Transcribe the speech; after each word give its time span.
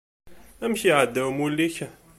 Amek 0.63 0.81
iɛedda 0.89 1.21
umulli-k? 1.29 1.75